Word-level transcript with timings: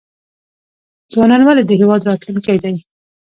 ځوانان 1.11 1.41
ولې 1.43 1.63
د 1.65 1.71
هیواد 1.81 2.01
راتلونکی 2.09 2.57
دی؟ 2.63 2.75